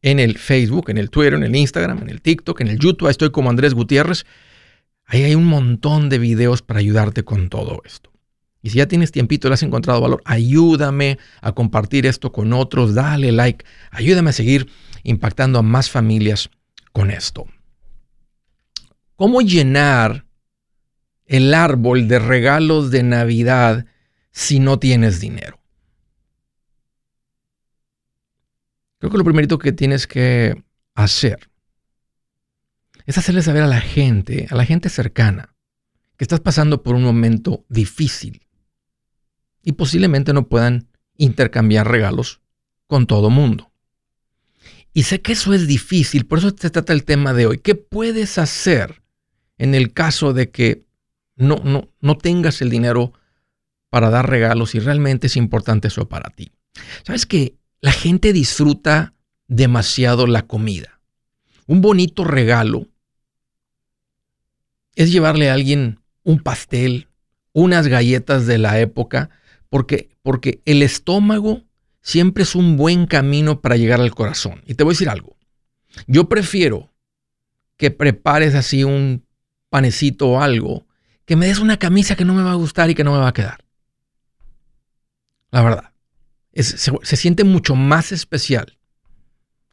[0.03, 3.09] en el Facebook, en el Twitter, en el Instagram, en el TikTok, en el YouTube.
[3.09, 4.27] Estoy como Andrés Gutiérrez.
[5.07, 8.14] Ahí hay un montón de videos para ayudarte con todo esto.
[8.65, 12.55] Y si ya tienes tiempito y le has encontrado valor, ayúdame a compartir esto con
[12.55, 14.71] otros, dale like, ayúdame a seguir
[15.03, 16.49] impactando a más familias
[16.91, 17.45] con esto.
[19.17, 20.25] ¿Cómo llenar
[21.27, 23.85] el árbol de regalos de Navidad
[24.31, 25.61] si no tienes dinero?
[28.97, 31.51] Creo que lo primerito que tienes que hacer
[33.05, 35.55] es hacerle saber a la gente, a la gente cercana,
[36.17, 38.44] que estás pasando por un momento difícil
[39.65, 42.41] y posiblemente no puedan intercambiar regalos
[42.87, 43.73] con todo mundo.
[44.93, 47.59] Y sé que eso es difícil, por eso se trata el tema de hoy.
[47.59, 49.03] ¿Qué puedes hacer
[49.59, 50.87] en el caso de que
[51.35, 53.13] no, no, no tengas el dinero
[53.91, 56.53] para dar regalos y realmente es importante eso para ti?
[57.05, 59.15] Sabes que la gente disfruta
[59.49, 61.01] demasiado la comida.
[61.67, 62.89] Un bonito regalo
[64.95, 67.09] es llevarle a alguien un pastel,
[67.53, 69.31] unas galletas de la época,
[69.75, 71.65] porque, porque el estómago
[72.01, 74.63] siempre es un buen camino para llegar al corazón.
[74.67, 75.37] Y te voy a decir algo.
[76.07, 76.95] Yo prefiero
[77.77, 79.27] que prepares así un
[79.71, 80.87] panecito o algo,
[81.25, 83.19] que me des una camisa que no me va a gustar y que no me
[83.19, 83.65] va a quedar.
[85.51, 85.91] La verdad.
[86.53, 88.79] se, siente mucho más especial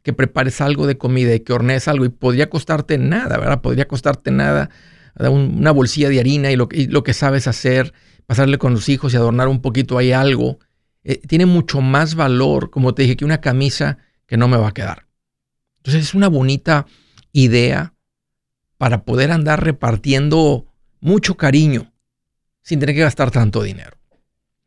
[0.01, 3.61] que prepares algo de comida y que hornees algo y podría costarte nada, ¿verdad?
[3.61, 4.71] Podría costarte nada
[5.15, 7.93] una bolsilla de harina y lo, lo, que sabes hacer,
[8.31, 10.57] pasarle con los hijos y adornar un poquito ahí algo,
[11.03, 14.69] eh, tiene mucho más valor, como te dije, que una camisa que no me va
[14.69, 15.05] a quedar.
[15.79, 16.85] Entonces es una bonita
[17.33, 17.93] idea
[18.77, 20.65] para poder andar repartiendo
[21.01, 21.91] mucho cariño
[22.61, 23.97] sin tener que gastar tanto dinero.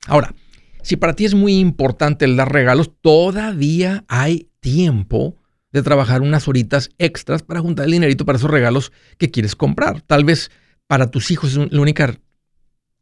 [0.08, 0.34] Ahora,
[0.82, 5.36] si para ti es muy importante el dar regalos, todavía hay tiempo
[5.72, 10.02] de trabajar unas horitas extras para juntar el dinerito para esos regalos que quieres comprar.
[10.02, 10.50] Tal vez
[10.86, 12.14] para tus hijos es la única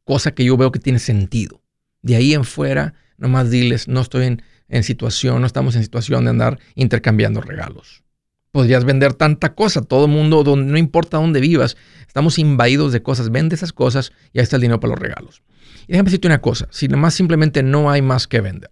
[0.05, 1.63] cosa que yo veo que tiene sentido.
[2.03, 6.25] De ahí en fuera, nomás diles, no estoy en, en situación, no estamos en situación
[6.25, 8.03] de andar intercambiando regalos.
[8.51, 11.77] Podrías vender tanta cosa, todo el mundo, donde, no importa dónde vivas,
[12.07, 15.43] estamos invadidos de cosas, vende esas cosas y ahí está el dinero para los regalos.
[15.87, 18.71] Y déjame decirte una cosa, si nomás simplemente no hay más que vender,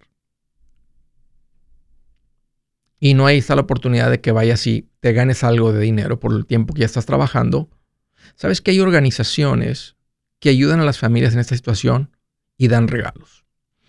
[3.00, 6.20] y no hay esta la oportunidad de que vayas y te ganes algo de dinero
[6.20, 7.70] por el tiempo que ya estás trabajando,
[8.36, 9.96] sabes que hay organizaciones
[10.40, 12.16] que ayudan a las familias en esta situación
[12.56, 13.44] y dan regalos.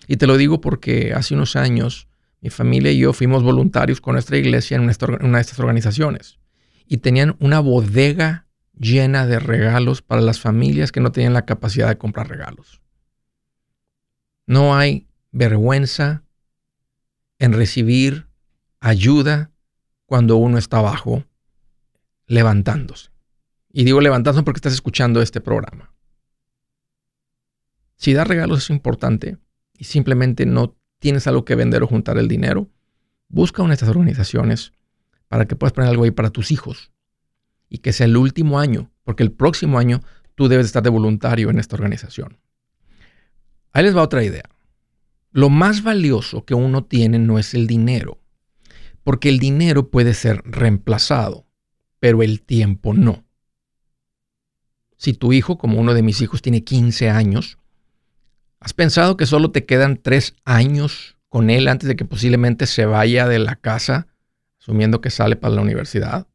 [0.08, 2.08] Y te lo digo porque hace unos años
[2.42, 6.40] mi familia y yo fuimos voluntarios con nuestra iglesia en una de estas organizaciones
[6.88, 8.48] y tenían una bodega
[8.78, 12.82] llena de regalos para las familias que no tenían la capacidad de comprar regalos.
[14.48, 16.24] No hay vergüenza
[17.40, 18.28] en recibir
[18.80, 19.52] ayuda
[20.06, 21.24] cuando uno está abajo
[22.26, 23.12] levantándose.
[23.72, 25.91] Y digo levantándose porque estás escuchando este programa.
[28.02, 29.38] Si dar regalos es importante
[29.78, 32.68] y simplemente no tienes algo que vender o juntar el dinero,
[33.28, 34.74] busca una de estas organizaciones
[35.28, 36.92] para que puedas poner algo ahí para tus hijos
[37.70, 40.02] y que sea el último año, porque el próximo año
[40.34, 42.40] tú debes estar de voluntario en esta organización.
[43.72, 44.50] Ahí les va otra idea.
[45.30, 48.18] Lo más valioso que uno tiene no es el dinero,
[49.04, 51.46] porque el dinero puede ser reemplazado,
[52.00, 53.26] pero el tiempo no.
[54.98, 57.60] Si tu hijo, como uno de mis hijos, tiene 15 años,
[58.62, 62.86] ¿has pensado que solo te quedan 3 años con él antes de que posiblemente se
[62.86, 64.08] vaya de la casa,
[64.60, 66.28] asumiendo que sale para la universidad?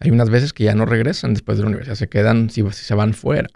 [0.00, 2.94] Hay unas veces que ya no regresan después de la universidad, se quedan si, se
[2.94, 3.48] van fuera.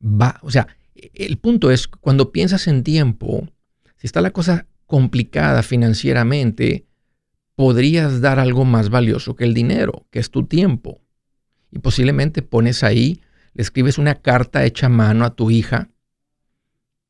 [0.00, 3.48] Va, o sea, el punto es, cuando piensas en tiempo,
[3.96, 6.86] si está la cosa complicada financieramente,
[7.56, 11.00] podrías dar algo más valioso que el dinero, que es tu tiempo.
[11.70, 13.20] Y posiblemente pones ahí,
[13.54, 15.88] le escribes una carta hecha a mano a tu hija,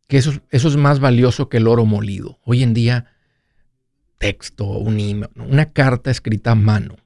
[0.07, 2.39] que eso, eso es más valioso que el oro molido.
[2.45, 3.07] Hoy en día,
[4.19, 6.97] texto, un email, una carta escrita a mano,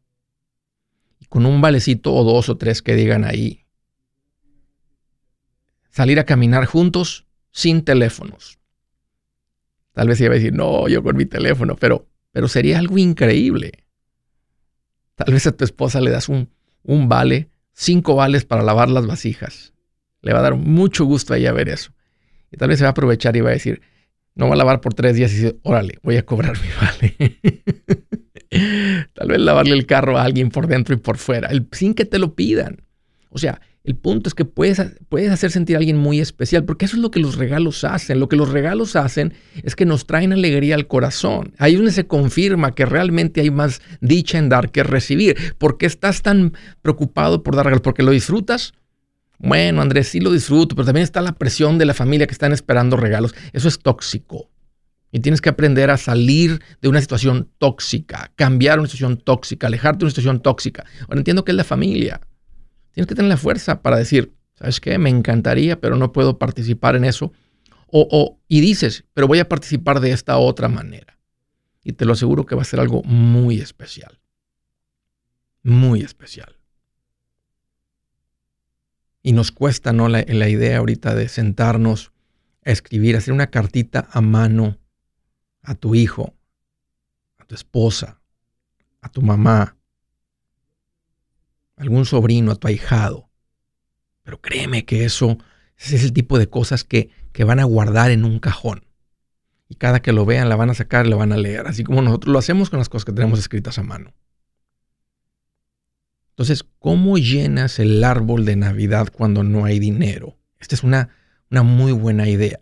[1.20, 3.64] y con un valecito o dos o tres que digan ahí,
[5.90, 8.58] salir a caminar juntos sin teléfonos.
[9.93, 13.85] Tal vez iba a decir, no, yo con mi teléfono, pero, pero sería algo increíble.
[15.14, 16.50] Tal vez a tu esposa le das un,
[16.85, 19.72] un vale, cinco vales para lavar las vasijas.
[20.20, 21.92] Le va a dar mucho gusto a ella ver eso.
[22.50, 23.80] Y tal vez se va a aprovechar y va a decir,
[24.34, 27.38] no va a lavar por tres días y dice, órale, voy a cobrar mi vale.
[29.14, 32.19] tal vez lavarle el carro a alguien por dentro y por fuera, sin que te
[32.19, 32.82] lo pidan.
[33.30, 36.85] O sea, el punto es que puedes, puedes hacer sentir a alguien muy especial, porque
[36.85, 38.20] eso es lo que los regalos hacen.
[38.20, 39.32] Lo que los regalos hacen
[39.62, 41.55] es que nos traen alegría al corazón.
[41.56, 45.55] Ahí es donde se confirma que realmente hay más dicha en dar que recibir.
[45.56, 46.52] ¿Por qué estás tan
[46.82, 47.81] preocupado por dar regalos?
[47.81, 48.75] ¿Porque lo disfrutas?
[49.38, 52.52] Bueno, Andrés, sí lo disfruto, pero también está la presión de la familia que están
[52.52, 53.35] esperando regalos.
[53.55, 54.50] Eso es tóxico.
[55.12, 60.00] Y tienes que aprender a salir de una situación tóxica, cambiar una situación tóxica, alejarte
[60.00, 60.85] de una situación tóxica.
[61.08, 62.20] Ahora entiendo que es la familia
[62.93, 64.99] Tienes que tener la fuerza para decir, ¿sabes qué?
[64.99, 67.32] Me encantaría, pero no puedo participar en eso.
[67.90, 71.19] O, y dices, pero voy a participar de esta otra manera.
[71.82, 74.20] Y te lo aseguro que va a ser algo muy especial.
[75.62, 76.56] Muy especial.
[79.23, 80.08] Y nos cuesta, ¿no?
[80.08, 82.12] La, la idea ahorita de sentarnos
[82.64, 84.79] a escribir, hacer una cartita a mano
[85.62, 86.35] a tu hijo,
[87.38, 88.20] a tu esposa,
[89.00, 89.77] a tu mamá,
[91.78, 93.28] algún sobrino, a tu ahijado.
[94.22, 95.38] Pero créeme que eso
[95.76, 98.84] es el tipo de cosas que, que van a guardar en un cajón.
[99.69, 102.02] Y cada que lo vean, la van a sacar la van a leer, así como
[102.02, 104.14] nosotros lo hacemos con las cosas que tenemos escritas a mano.
[106.30, 110.38] Entonces, ¿cómo llenas el árbol de Navidad cuando no hay dinero?
[110.60, 111.10] Esta es una,
[111.50, 112.60] una muy buena idea,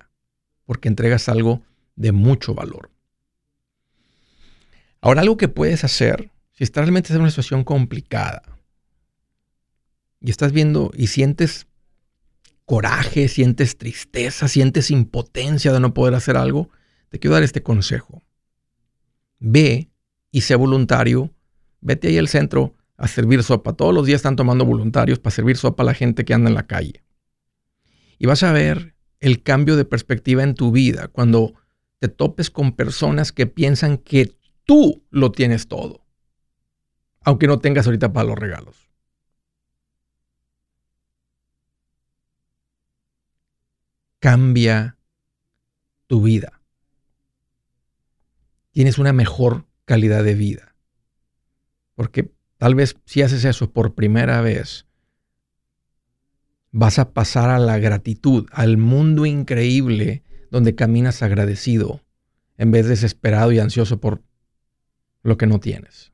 [0.64, 1.62] porque entregas algo
[1.94, 2.90] de mucho valor.
[5.00, 8.42] Ahora, algo que puedes hacer, si estás realmente en una situación complicada,
[10.20, 11.66] y estás viendo y sientes
[12.64, 16.70] coraje, sientes tristeza, sientes impotencia de no poder hacer algo,
[17.08, 18.24] te quiero dar este consejo.
[19.38, 19.90] Ve
[20.30, 21.32] y sé voluntario,
[21.80, 23.74] vete ahí al centro a servir sopa.
[23.74, 26.54] Todos los días están tomando voluntarios para servir sopa a la gente que anda en
[26.54, 27.04] la calle.
[28.18, 31.54] Y vas a ver el cambio de perspectiva en tu vida cuando
[31.98, 36.06] te topes con personas que piensan que tú lo tienes todo,
[37.20, 38.85] aunque no tengas ahorita para los regalos.
[44.26, 44.98] Cambia
[46.08, 46.60] tu vida.
[48.72, 50.74] Tienes una mejor calidad de vida.
[51.94, 54.88] Porque tal vez si haces eso por primera vez,
[56.72, 62.00] vas a pasar a la gratitud, al mundo increíble donde caminas agradecido
[62.56, 64.24] en vez de desesperado y ansioso por
[65.22, 66.12] lo que no tienes.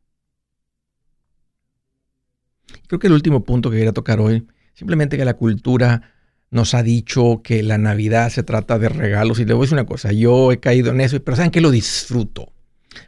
[2.88, 6.12] Creo que el último punto que quería tocar hoy, simplemente que la cultura
[6.52, 9.40] nos ha dicho que la Navidad se trata de regalos.
[9.40, 11.62] Y te voy a decir una cosa, yo he caído en eso, pero saben que
[11.62, 12.52] lo disfruto.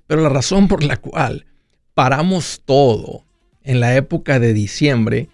[0.06, 1.44] Pero la razón por la cual
[1.92, 3.22] paramos todo
[3.62, 5.28] en la época de diciembre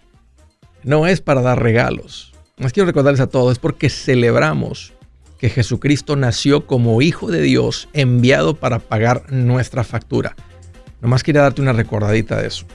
[0.83, 2.33] no es para dar regalos.
[2.57, 4.93] Más quiero recordarles a todos, es porque celebramos
[5.39, 10.35] que Jesucristo nació como Hijo de Dios enviado para pagar nuestra factura.
[10.99, 12.65] Nomás quería darte una recordadita de eso.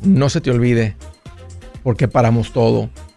[0.00, 0.96] No se te olvide
[1.84, 2.90] porque paramos todo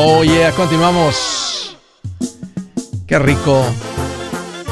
[0.00, 1.76] Oh yeah, continuamos.
[3.04, 3.64] Qué rico,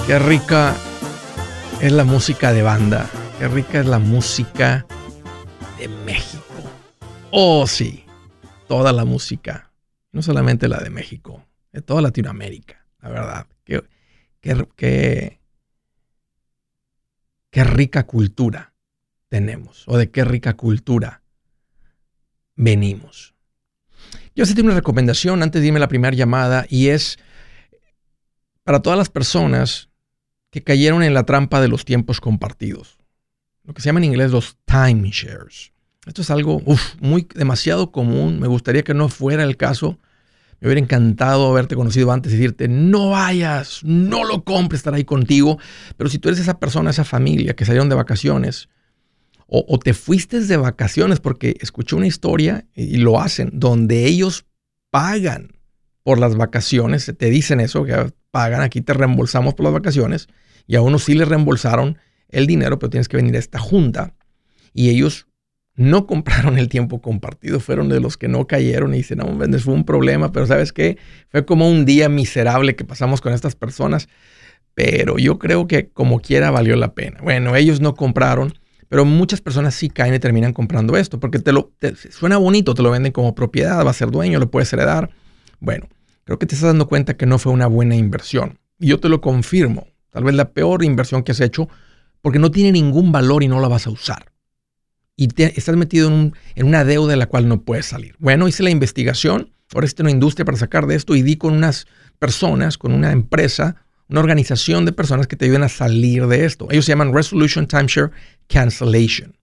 [0.06, 0.76] qué rica
[1.80, 4.86] es la música de banda, qué rica es la música
[5.80, 6.44] de México.
[7.32, 8.04] Oh sí,
[8.68, 9.72] toda la música,
[10.12, 13.46] no solamente la de México, de toda Latinoamérica, la verdad.
[13.64, 13.82] Qué,
[14.40, 15.40] qué,
[17.50, 18.74] qué rica cultura
[19.28, 21.24] tenemos o de qué rica cultura
[22.54, 23.35] venimos.
[24.36, 27.18] Yo sí tengo una recomendación antes de irme a la primera llamada y es
[28.64, 29.88] para todas las personas
[30.50, 32.98] que cayeron en la trampa de los tiempos compartidos.
[33.64, 35.72] Lo que se llama en inglés los timeshares.
[36.04, 36.62] Esto es algo
[37.00, 38.38] muy demasiado común.
[38.38, 39.98] Me gustaría que no fuera el caso.
[40.60, 45.04] Me hubiera encantado haberte conocido antes y decirte, no vayas, no lo compres, estar ahí
[45.04, 45.58] contigo.
[45.96, 48.68] Pero si tú eres esa persona, esa familia que salieron de vacaciones
[49.48, 54.44] o, te fuiste de vacaciones porque escuché una historia y lo hacen, donde ellos
[54.90, 55.52] pagan
[56.02, 60.28] por las vacaciones, te dicen eso, que pagan, aquí te reembolsamos por las vacaciones,
[60.66, 61.98] y a uno sí le reembolsaron
[62.28, 64.14] el dinero, pero tienes que venir a esta junta,
[64.72, 65.28] y ellos
[65.76, 69.74] no compraron el tiempo compartido, fueron de los que no cayeron y dicen, no, fue
[69.74, 70.98] un problema, pero ¿sabes qué?
[71.28, 74.08] Fue como un día miserable que pasamos con estas personas,
[74.74, 77.20] pero yo creo que como quiera valió la pena.
[77.22, 78.54] Bueno, ellos no compraron
[78.88, 81.72] pero muchas personas sí caen y terminan comprando esto porque te lo
[82.10, 85.10] suena bonito, te lo venden como propiedad, va a ser dueño, lo puedes heredar.
[85.60, 85.88] Bueno,
[86.24, 88.58] creo que te estás dando cuenta que no fue una buena inversión.
[88.78, 89.86] Y yo te lo confirmo.
[90.10, 91.68] Tal vez la peor inversión que has hecho
[92.22, 94.32] porque no tiene ningún valor y no la vas a usar.
[95.16, 98.14] Y te, estás metido en, en, una deuda de la cual no puedes salir.
[98.18, 101.54] Bueno, hice la investigación, ahora hice una industria para sacar de esto y di con
[101.54, 101.86] unas
[102.18, 106.68] personas, con una empresa una organización de personas que te ayuden a salir de esto.
[106.70, 108.10] Ellos se llaman Resolution Timeshare
[108.48, 109.36] Cancellation.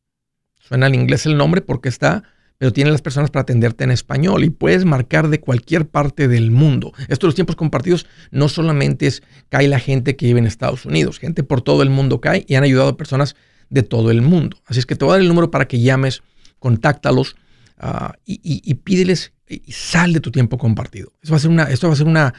[0.60, 2.24] Suena en inglés el nombre porque está,
[2.58, 6.52] pero tiene las personas para atenderte en español y puedes marcar de cualquier parte del
[6.52, 6.94] mundo.
[7.10, 10.86] Esto de los tiempos compartidos no solamente es cae la gente que vive en Estados
[10.86, 13.36] Unidos, gente por todo el mundo cae y han ayudado a personas
[13.70, 14.58] de todo el mundo.
[14.66, 16.22] Así es que te voy a dar el número para que llames,
[16.60, 17.36] contáctalos
[17.78, 21.12] ah, y, pídeles y sal de tu tiempo compartido.
[21.30, 22.34] va a ser una, esto va a ser una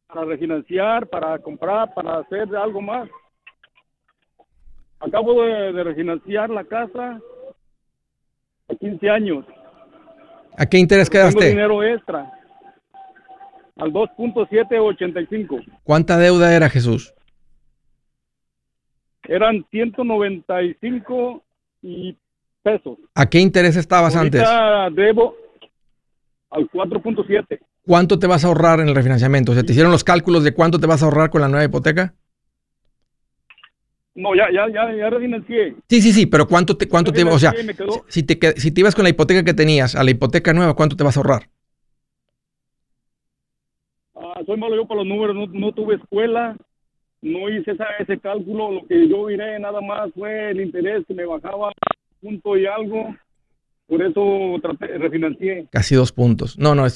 [0.07, 3.09] Para refinanciar, para comprar, para hacer algo más.
[5.01, 7.19] Acabo de, de refinanciar la casa
[8.69, 9.45] a 15 años.
[10.57, 11.39] ¿A qué interés quedaste?
[11.39, 12.31] Tengo dinero extra.
[13.77, 15.63] Al 2.785.
[15.83, 17.13] ¿Cuánta deuda era, Jesús?
[19.23, 21.43] Eran 195
[21.81, 22.17] y
[22.61, 22.97] pesos.
[23.15, 24.43] ¿A qué interés estabas antes?
[24.91, 25.35] debo
[26.49, 27.59] al 4.7.
[27.85, 29.51] ¿Cuánto te vas a ahorrar en el refinanciamiento?
[29.51, 31.63] O sea, ¿te hicieron los cálculos de cuánto te vas a ahorrar con la nueva
[31.63, 32.13] hipoteca?
[34.19, 35.75] No, ya, ya, ya, ya refinancié.
[35.87, 37.53] Sí, sí, sí, pero ¿cuánto te, cuánto te, o sea,
[38.09, 40.97] si te, si te ibas con la hipoteca que tenías a la hipoteca nueva, ¿cuánto
[40.97, 41.49] te vas a ahorrar?
[44.45, 46.55] soy malo yo para los números, no, no tuve escuela,
[47.21, 51.13] no hice esa, ese cálculo, lo que yo miré nada más fue el interés que
[51.13, 51.71] me bajaba
[52.21, 53.15] punto y algo.
[53.87, 55.65] Por eso traté, refinancié.
[55.71, 56.59] Casi dos puntos.
[56.59, 56.93] No, no, es,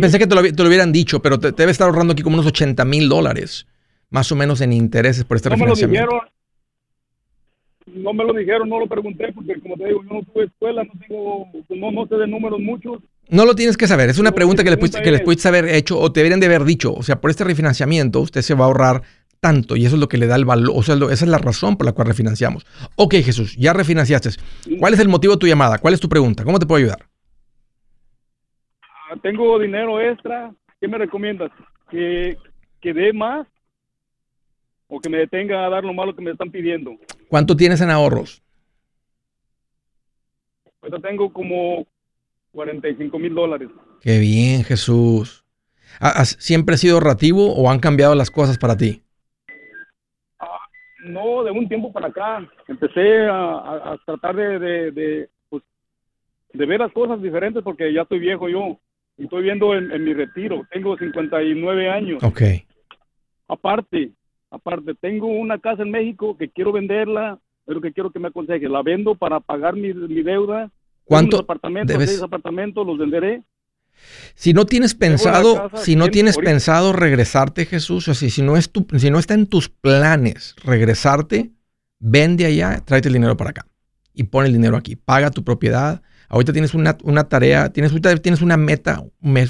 [0.00, 2.34] pensé que te lo, te lo, hubieran dicho, pero te, debe estar ahorrando aquí como
[2.34, 3.66] unos 80 mil dólares,
[4.10, 6.10] más o menos en intereses por este no refinanciamiento.
[6.10, 6.35] Me lo dijeron,
[7.86, 10.84] no me lo dijeron, no lo pregunté, porque como te digo, yo no tuve escuela,
[10.84, 13.02] no tengo, no, no sé de números muchos.
[13.28, 15.68] No lo tienes que saber, es una pregunta que, le pudiste, que les pudiste haber
[15.68, 16.92] hecho o te deberían de haber dicho.
[16.92, 19.02] O sea, por este refinanciamiento usted se va a ahorrar
[19.40, 21.38] tanto y eso es lo que le da el valor, o sea, esa es la
[21.38, 22.66] razón por la cual refinanciamos.
[22.96, 24.30] Ok, Jesús, ya refinanciaste.
[24.78, 25.78] ¿Cuál es el motivo de tu llamada?
[25.78, 26.44] ¿Cuál es tu pregunta?
[26.44, 27.06] ¿Cómo te puedo ayudar?
[28.82, 30.52] Ah, tengo dinero extra.
[30.80, 31.50] ¿Qué me recomiendas?
[31.90, 32.36] ¿Que,
[32.80, 33.46] que dé más
[34.88, 36.92] o que me detenga a dar lo malo que me están pidiendo?
[37.28, 38.42] ¿Cuánto tienes en ahorros?
[40.80, 41.86] Ahorita tengo como
[42.52, 43.68] 45 mil dólares.
[44.00, 45.44] Qué bien, Jesús.
[46.00, 49.02] ¿Has siempre sido ahorrativo o han cambiado las cosas para ti?
[51.04, 52.48] No, de un tiempo para acá.
[52.66, 54.58] Empecé a, tratar de,
[54.90, 55.62] de, pues,
[56.52, 58.78] de, ver las cosas diferentes porque ya estoy viejo yo.
[59.16, 60.66] Y estoy viendo en, mi retiro.
[60.70, 62.22] Tengo 59 años.
[62.22, 62.42] Ok.
[63.48, 64.10] Aparte,
[64.50, 68.68] aparte, tengo una casa en México que quiero venderla, pero que quiero que me aconseje.
[68.68, 70.70] La vendo para pagar mi, deuda.
[71.04, 73.42] ¿Cuántos apartamentos, seis apartamentos, los venderé.
[74.34, 78.70] Si no tienes pensado, si no tienes pensado regresarte, Jesús, o sea, si no es
[78.70, 81.52] tu, si no está en tus planes regresarte,
[81.98, 83.66] vende allá, tráete el dinero para acá
[84.12, 86.02] y pon el dinero aquí, paga tu propiedad.
[86.28, 87.92] Ahorita tienes una, una tarea, tienes,
[88.22, 89.04] tienes una meta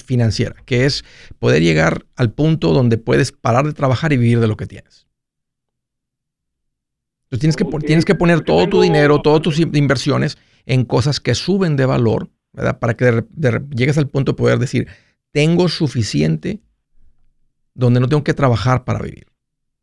[0.04, 1.04] financiera, que es
[1.38, 5.06] poder llegar al punto donde puedes parar de trabajar y vivir de lo que tienes.
[7.24, 11.34] Entonces tienes que, tienes que poner todo tu dinero, todas tus inversiones en cosas que
[11.34, 12.30] suben de valor
[12.80, 13.24] para que
[13.74, 14.86] llegues al punto de poder decir,
[15.32, 16.62] tengo suficiente
[17.74, 19.26] donde no tengo que trabajar para vivir.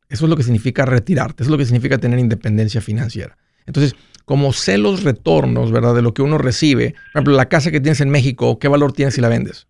[0.10, 3.38] Eso es lo que significa retirarte, eso es lo que significa tener independencia financiera.
[3.66, 5.96] Entonces, como sé los retornos, ¿verdad?
[5.96, 8.94] De lo que uno recibe, por ejemplo, la casa que tienes en México, ¿qué valor
[8.94, 9.68] tiene si la vendes?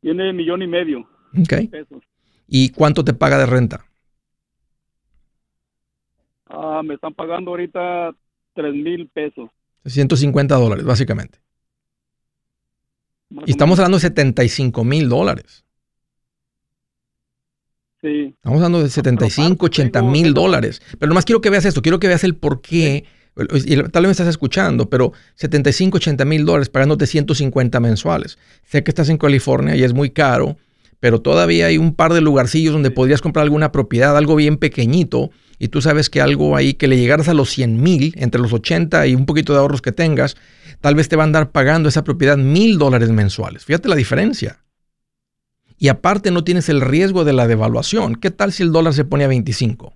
[0.00, 1.08] Tiene millón y medio.
[1.38, 1.54] Ok.
[2.46, 3.84] ¿Y cuánto te paga de renta?
[6.46, 8.14] Ah, me están pagando ahorita
[8.54, 9.50] tres mil pesos.
[9.84, 11.38] 150 dólares, básicamente.
[13.30, 15.64] Y estamos hablando de 75 mil dólares.
[18.00, 18.34] Sí.
[18.36, 20.80] Estamos hablando de 75, 80 mil dólares.
[20.98, 23.04] Pero nomás quiero que veas esto, quiero que veas el por qué.
[23.64, 28.38] Y tal vez me estás escuchando, pero 75, 80 mil dólares pagándote 150 mensuales.
[28.64, 30.56] Sé que estás en California y es muy caro,
[31.00, 35.30] pero todavía hay un par de lugarcillos donde podrías comprar alguna propiedad, algo bien pequeñito,
[35.60, 38.52] y tú sabes que algo ahí que le llegaras a los 100 mil, entre los
[38.52, 40.36] 80 y un poquito de ahorros que tengas,
[40.80, 43.64] tal vez te va a andar pagando esa propiedad mil dólares mensuales.
[43.64, 44.58] Fíjate la diferencia.
[45.78, 48.16] Y aparte no tienes el riesgo de la devaluación.
[48.16, 49.94] ¿Qué tal si el dólar se pone a 25?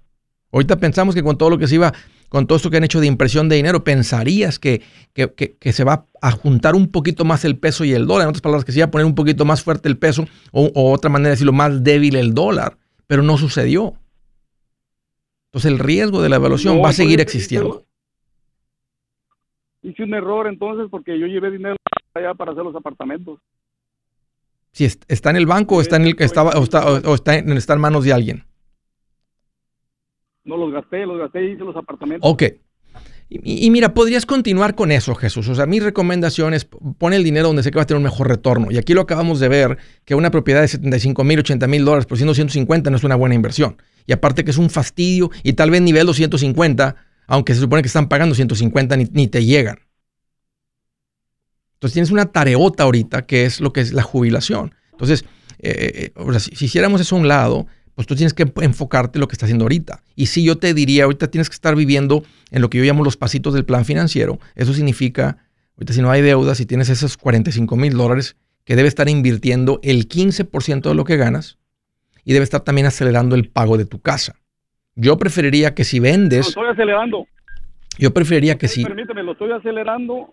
[0.53, 1.93] Ahorita pensamos que con todo lo que se iba,
[2.29, 6.07] con todo esto que han hecho de impresión de dinero, pensarías que, que, se va
[6.21, 8.25] a juntar un poquito más el peso y el dólar.
[8.25, 10.71] En otras palabras, que se iba a poner un poquito más fuerte el peso o,
[10.75, 12.77] o otra manera de decirlo, más débil el dólar.
[13.07, 13.95] Pero no sucedió.
[15.53, 17.85] Entonces el riesgo de la evaluación va a seguir existiendo.
[19.83, 21.77] Hice un error entonces porque yo llevé dinero
[22.15, 23.41] allá para hacer los apartamentos.
[24.73, 27.37] Si está en el banco o está en el que estaba o está, o está,
[27.37, 28.45] en, está en manos de alguien.
[30.45, 32.29] No los gasté, los gasté y hice los apartamentos.
[32.29, 32.43] Ok.
[33.35, 35.49] Y, mira, podrías continuar con eso, Jesús.
[35.49, 38.03] O sea, mi recomendación es pon el dinero donde sé que va a tener un
[38.03, 38.71] mejor retorno.
[38.71, 42.05] Y aquí lo acabamos de ver, que una propiedad de 75 mil, 80 mil dólares
[42.05, 43.77] por 150 no es una buena inversión.
[44.07, 46.95] Y aparte que es un fastidio y tal vez nivel 250,
[47.27, 49.79] aunque se supone que están pagando 150, ni, te llegan.
[51.83, 54.73] Entonces tienes una tareota ahorita que es lo que es la jubilación.
[54.93, 55.25] Entonces,
[55.59, 57.67] eh, eh, si, si, hiciéramos eso a un lado,
[57.97, 60.01] pues tú tienes que enfocarte en lo que estás haciendo ahorita.
[60.15, 63.03] Y si yo te diría, ahorita tienes que estar viviendo en lo que yo llamo
[63.03, 65.39] los pasitos del plan financiero, eso significa,
[65.77, 69.81] ahorita si no hay deuda, si tienes esos 45 mil dólares, que debe estar invirtiendo
[69.83, 71.59] el 15% de lo que ganas
[72.25, 74.37] y debe estar también acelerando el pago de tu casa.
[74.95, 76.45] Yo preferiría que si vendes...
[76.45, 77.27] Lo estoy acelerando.
[77.99, 78.85] Yo preferiría que si...
[78.85, 80.33] Permíteme, lo estoy acelerando.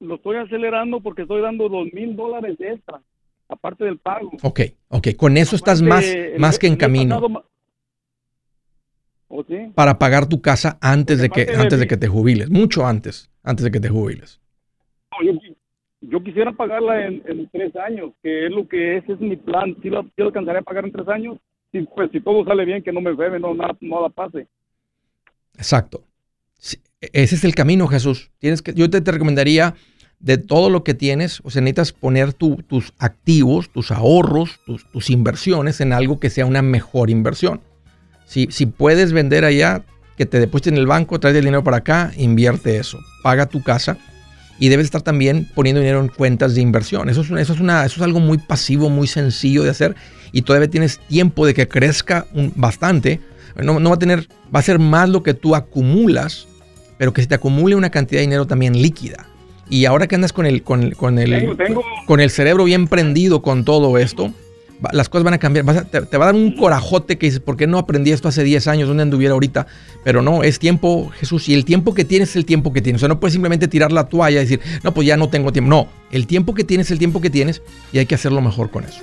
[0.00, 3.00] Lo estoy acelerando porque estoy dando dos mil dólares extra,
[3.48, 4.30] aparte del pago.
[4.42, 5.08] Ok, ok.
[5.16, 6.04] Con eso estás más,
[6.38, 7.44] más que en camino.
[9.28, 9.72] ¿O sí?
[9.74, 12.48] Para pagar tu casa antes, de que, antes de, que te jubiles.
[12.48, 14.40] Mucho antes, antes de que te jubiles.
[15.10, 15.38] No, yo,
[16.00, 19.76] yo quisiera pagarla en, tres años, que es lo que ese es mi plan.
[19.82, 21.38] Si lo, si alcanzaría a pagar en tres años,
[21.94, 24.46] pues si todo sale bien, que no me bebe, no nada, la pase.
[25.56, 26.04] Exacto.
[27.00, 28.30] Ese es el camino, Jesús.
[28.38, 29.74] Tienes que, yo te, te recomendaría
[30.20, 35.80] de todo lo que tienes, o sea, necesitas poner tus activos, tus ahorros, tus, inversiones
[35.80, 37.60] en algo que sea una mejor inversión.
[38.26, 39.84] Si, si puedes vender allá,
[40.16, 43.62] que te depositen en el banco, traes el dinero para acá, invierte eso, paga tu
[43.62, 43.96] casa
[44.58, 47.08] y debes estar también poniendo dinero en cuentas de inversión.
[47.08, 49.94] Eso es, eso es, una, eso es algo muy pasivo, muy sencillo de hacer
[50.32, 53.20] y todavía tienes tiempo de que crezca bastante.
[53.62, 56.47] No, no, va a tener, va a ser más lo que tú acumulas,
[56.98, 59.26] pero que se te acumule una cantidad de dinero también líquida.
[59.70, 61.56] Y ahora que andas con el, con, el, con el,
[62.06, 64.32] con el cerebro bien prendido con todo esto,
[64.92, 65.64] las cosas van a cambiar.
[65.86, 68.66] te, va a dar un corajote que dices, ¿por qué no aprendí esto hace 10
[68.68, 68.88] años?
[68.88, 69.66] ¿Dónde anduviera ahorita?
[70.04, 71.48] Pero no, es tiempo, Jesús.
[71.48, 73.00] Y el tiempo que tienes es el tiempo que tienes.
[73.00, 75.52] O sea, no puedes simplemente tirar la toalla y decir, no, pues ya no tengo
[75.52, 75.70] tiempo.
[75.70, 78.70] No, el tiempo que tienes es el tiempo que tienes y hay que hacerlo mejor
[78.70, 79.02] con eso.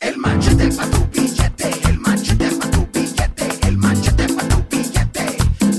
[0.00, 5.26] El manchete para tu billete, el manchete para tu billete, el manchete para tu billete.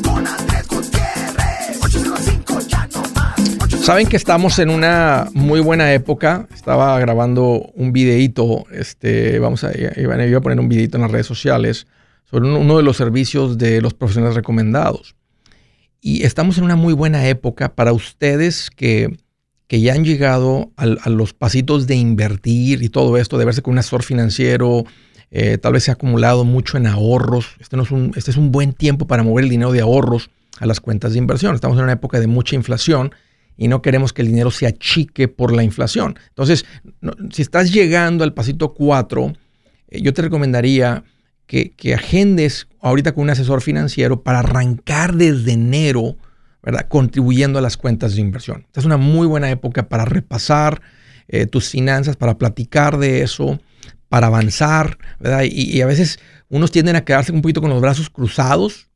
[0.03, 3.71] Con Andrés Gutiérrez, 805 ya no más.
[3.81, 6.49] Saben que estamos en una muy buena época.
[6.53, 11.27] Estaba grabando un videito, este, vamos a, iba a poner un videito en las redes
[11.27, 11.87] sociales
[12.25, 15.15] sobre uno de los servicios de los profesionales recomendados.
[16.01, 19.17] Y estamos en una muy buena época para ustedes que
[19.69, 23.73] que ya han llegado a, los pasitos de invertir y todo esto, de verse con
[23.73, 24.83] un asesor financiero,
[25.29, 27.55] eh, tal vez se ha acumulado mucho en ahorros.
[27.59, 30.31] Este, no es un, este es un buen tiempo para mover el dinero de ahorros
[30.59, 31.53] a las cuentas de inversión.
[31.53, 33.13] Estamos en una época de mucha inflación
[33.57, 36.17] y no queremos que el dinero se achique por la inflación.
[36.29, 36.65] Entonces,
[37.29, 39.33] si estás llegando al pasito 4,
[39.89, 41.03] eh, yo te recomendaría
[41.45, 46.17] que, que agendes ahorita con un asesor financiero para arrancar desde enero
[46.61, 46.87] ¿verdad?
[46.87, 48.63] Contribuyendo a las cuentas de inversión.
[48.67, 50.81] Esta es una muy buena época para repasar
[51.27, 53.59] eh, tus finanzas, para platicar de eso,
[54.09, 55.43] para avanzar, ¿verdad?
[55.43, 56.19] Y, a veces
[56.49, 58.89] unos tienden a quedarse un poquito con los brazos cruzados.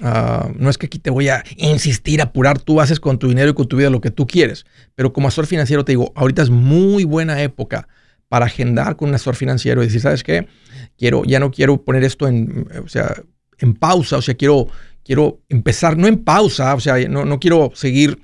[0.00, 3.50] Ah, no es que aquí te voy a insistir, apurar, tú haces con tu dinero
[3.50, 4.66] y con tu vida lo que tú quieres.
[4.94, 7.88] Pero como asesor financiero te digo, ahorita es muy buena época
[8.28, 10.46] para agendar con un asesor financiero y decir, ¿sabes qué?
[10.98, 13.22] Quiero, ya no quiero poner esto en, o sea,
[13.58, 14.68] en pausa, o sea, quiero,
[15.08, 18.20] quiero empezar, no en pausa, o sea, no, quiero seguir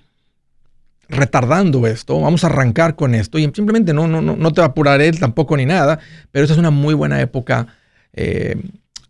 [1.09, 5.57] retardando esto, vamos a arrancar con esto y simplemente no, no, no, te apuraré tampoco
[5.57, 5.99] ni nada,
[6.31, 7.69] pero esa es una muy buena época.
[8.13, 8.63] Eh,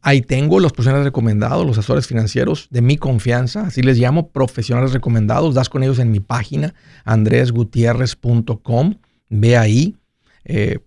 [0.02, 4.92] ahí tengo los profesionales recomendados, los asesores financieros de mi confianza, así les llamo, profesionales
[4.92, 8.94] recomendados, das con ellos en mi página, andresgutierrez.com,
[9.30, 9.96] ve ahí.
[10.44, 10.78] Eh,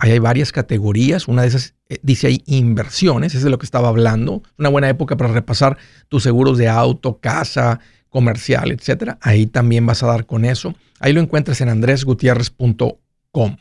[0.00, 1.28] Ahí hay varias categorías.
[1.28, 4.42] Una de esas eh, dice ahí inversiones, es de lo que estaba hablando.
[4.58, 5.76] Una buena época para repasar
[6.08, 9.18] tus seguros de auto, casa, comercial, etcétera.
[9.20, 10.74] Ahí también vas a dar con eso.
[11.00, 13.56] Ahí lo encuentras en andresgutierrez.com.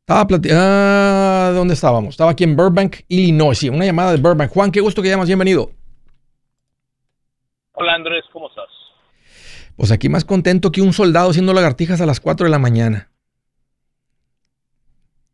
[0.00, 2.10] Estaba ah, ¿Dónde estábamos?
[2.10, 3.58] Estaba aquí en Burbank, Illinois.
[3.58, 4.50] Sí, una llamada de Burbank.
[4.50, 5.26] Juan, qué gusto que llamas.
[5.26, 5.70] Bienvenido.
[7.72, 8.66] Hola Andrés, ¿cómo estás?
[9.76, 13.08] Pues aquí más contento que un soldado haciendo lagartijas a las 4 de la mañana.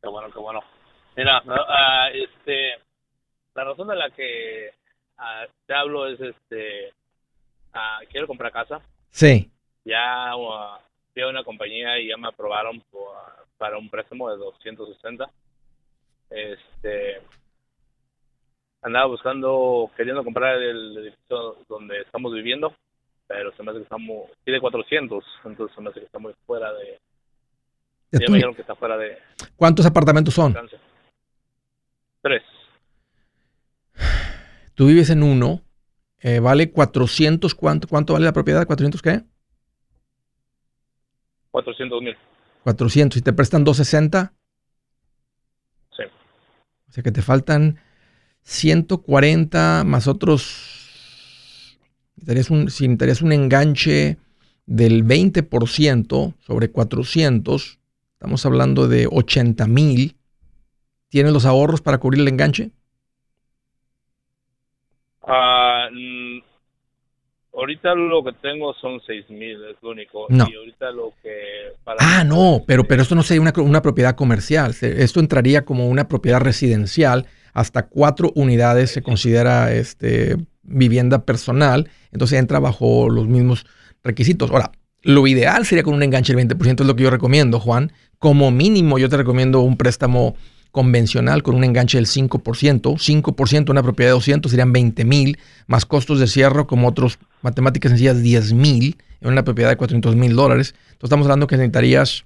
[0.05, 0.61] Qué bueno, qué bueno.
[1.17, 2.73] Mira, uh, este,
[3.55, 4.71] la razón de la que
[5.19, 6.93] uh, te hablo es, este,
[7.75, 8.81] uh, quiero comprar casa.
[9.11, 9.51] Sí.
[9.85, 10.33] Ya
[11.13, 12.83] fui a una compañía y ya me aprobaron
[13.59, 15.31] para un préstamo de 260.
[16.31, 17.23] Este,
[18.83, 22.75] andaba buscando, queriendo comprar el edificio donde estamos viviendo,
[23.27, 26.35] pero se me hace que estamos, pide 400, entonces se me hace que está muy
[26.47, 26.99] fuera de,
[28.13, 29.19] ya me dijeron que está fuera de...
[29.57, 30.55] ¿Cuántos apartamentos son?
[32.25, 32.43] Tres.
[34.75, 35.61] Tú vives en uno,
[36.21, 38.67] eh, vale 400, ¿cuánto, ¿cuánto vale la propiedad?
[38.67, 39.23] ¿400 qué?
[41.51, 42.17] 400 mil.
[42.63, 44.33] 400, ¿y te prestan 260?
[45.91, 46.03] Sí.
[46.89, 47.79] O sea que te faltan
[48.43, 50.81] 140 más otros
[52.17, 54.17] Necesitarías un, si necesitarías un enganche
[54.65, 57.79] del 20% sobre 400,
[58.15, 60.17] estamos hablando de 80 mil.
[61.15, 62.73] ¿Tienes los ahorros para cubrir el enganche?
[65.23, 66.39] Ah, mm,
[67.57, 70.27] ahorita lo que tengo son 6 mil, es lo único.
[70.29, 70.49] No.
[70.51, 71.31] Y ahorita lo que...
[71.85, 74.75] para- Ah, no, pero, pero esto no sería una, una propiedad comercial.
[74.81, 77.27] Esto entraría como una propiedad residencial.
[77.53, 81.89] Hasta cuatro unidades se considera este, vivienda personal.
[82.11, 83.67] Entonces entra bajo los mismos
[84.03, 84.51] requisitos.
[84.51, 84.73] Ahora,
[85.03, 87.93] lo ideal sería con un enganche del 20%, es lo que yo recomiendo, Juan.
[88.19, 90.35] Como mínimo, yo te recomiendo un préstamo
[90.75, 92.99] convencional con un enganche del 5%.
[92.99, 97.91] 5% una propiedad de 200 serían 20 mil, más costos de cierre como otros matemáticas
[97.91, 100.75] sencillas 10 mil en una propiedad de 400 mil dólares.
[100.77, 102.25] Entonces estamos hablando que necesitarías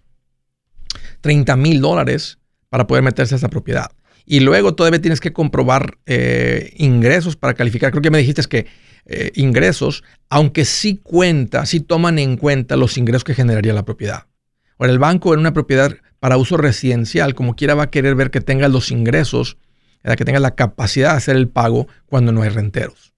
[1.21, 2.39] 30 mil dólares
[2.71, 3.91] para poder meterse a esa propiedad.
[4.25, 7.91] Y luego todavía tienes que comprobar eh, ingresos para calificar.
[7.91, 8.67] Creo que me dijiste que
[9.05, 14.25] eh, ingresos, aunque sí cuenta, sí toman en cuenta los ingresos que generaría la propiedad.
[14.79, 18.31] Ahora, el banco en una propiedad para uso residencial, como quiera, va a querer ver
[18.31, 19.57] que tenga los ingresos,
[20.17, 23.13] que tenga la capacidad de hacer el pago cuando no hay renteros.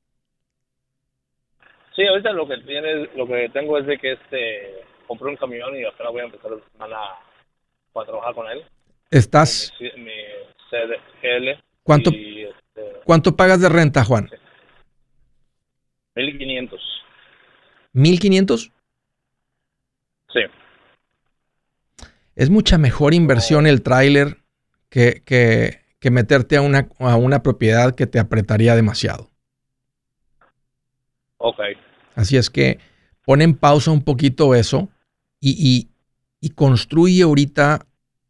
[1.94, 5.74] Sí, ahorita lo que tiene, lo que tengo es de que este compré un camión
[5.76, 6.96] y apenas voy a empezar la semana
[7.94, 8.64] a trabajar con él.
[9.10, 10.12] Estás, Mi, mi
[10.70, 11.60] CDL.
[11.82, 14.30] ¿Cuánto- Y este, ¿Cuánto pagas de renta, Juan?
[16.14, 16.80] 1500.
[17.92, 18.70] ¿1500?
[20.32, 20.40] Sí.
[22.40, 24.38] Es mucha mejor inversión el tráiler
[24.88, 29.30] que, que- que meterte a una, a una propiedad que te apretaría demasiado.
[31.36, 31.58] Ok.
[32.14, 32.78] Así es que
[33.26, 34.88] pon en pausa un poquito eso
[35.38, 35.90] y, y-
[36.40, 37.86] y construye ahorita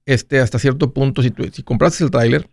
[0.07, 2.51] este, hasta cierto punto, si, tú, si compraste el tráiler,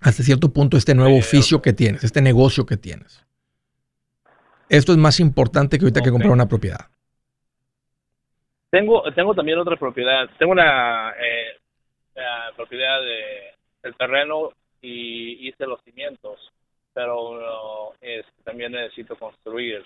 [0.00, 3.22] hasta cierto punto este nuevo oficio que tienes, este negocio que tienes.
[4.68, 6.88] Esto es más importante que ahorita que comprar una propiedad.
[8.74, 10.28] Tengo, tengo también otra propiedad.
[10.36, 11.60] Tengo una eh,
[12.56, 14.50] propiedad de el terreno
[14.82, 16.40] y hice los cimientos,
[16.92, 17.92] pero
[18.42, 19.80] también necesito construir.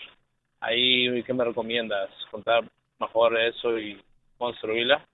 [0.61, 2.09] Ahí, ¿qué me recomiendas?
[2.31, 2.65] ¿Contar
[2.99, 4.01] mejor eso y
[4.39, 5.05] construirla?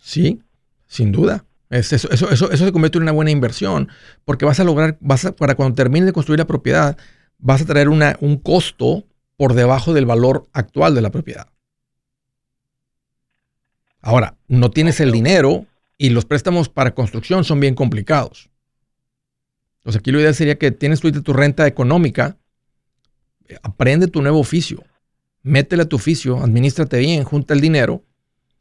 [0.00, 0.42] Sí,
[0.88, 1.44] sin duda.
[1.70, 3.88] Es eso, eso, eso, eso se convierte en una buena inversión
[4.24, 6.98] porque vas a lograr, vas a- para cuando termines de construir la propiedad,
[7.38, 9.04] vas a traer una, un costo
[9.36, 11.51] por debajo del valor actual de la propiedad.
[14.02, 15.64] Ahora, no tienes el dinero
[15.96, 18.50] y los préstamos para construcción son bien complicados.
[19.78, 22.36] Entonces aquí lo ideal sería que tienes tú tu renta económica,
[23.48, 24.82] eh, aprende tu nuevo oficio,
[25.42, 28.04] métele a tu oficio, administrate bien, junta el dinero